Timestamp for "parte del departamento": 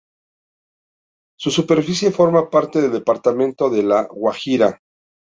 2.49-3.69